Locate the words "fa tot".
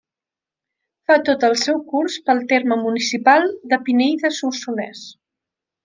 1.11-1.45